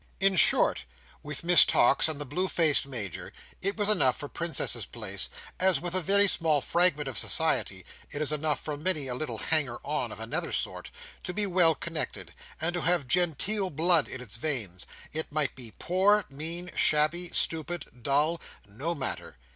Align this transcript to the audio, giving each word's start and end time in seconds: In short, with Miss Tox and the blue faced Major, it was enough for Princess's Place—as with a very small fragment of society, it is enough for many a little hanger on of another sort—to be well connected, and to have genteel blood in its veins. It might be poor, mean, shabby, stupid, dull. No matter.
In 0.19 0.35
short, 0.35 0.85
with 1.21 1.43
Miss 1.43 1.63
Tox 1.63 2.07
and 2.09 2.19
the 2.19 2.25
blue 2.25 2.47
faced 2.47 2.87
Major, 2.87 3.31
it 3.61 3.77
was 3.77 3.87
enough 3.87 4.17
for 4.17 4.27
Princess's 4.27 4.87
Place—as 4.87 5.79
with 5.79 5.93
a 5.93 6.01
very 6.01 6.27
small 6.27 6.59
fragment 6.59 7.07
of 7.07 7.19
society, 7.19 7.85
it 8.09 8.19
is 8.19 8.31
enough 8.31 8.59
for 8.59 8.75
many 8.75 9.05
a 9.05 9.13
little 9.13 9.37
hanger 9.37 9.77
on 9.83 10.11
of 10.11 10.19
another 10.19 10.51
sort—to 10.51 11.33
be 11.35 11.45
well 11.45 11.75
connected, 11.75 12.31
and 12.59 12.73
to 12.73 12.81
have 12.81 13.07
genteel 13.07 13.69
blood 13.69 14.07
in 14.07 14.21
its 14.21 14.37
veins. 14.37 14.87
It 15.13 15.31
might 15.31 15.53
be 15.53 15.75
poor, 15.77 16.25
mean, 16.31 16.71
shabby, 16.75 17.29
stupid, 17.29 18.01
dull. 18.01 18.41
No 18.67 18.95
matter. 18.95 19.37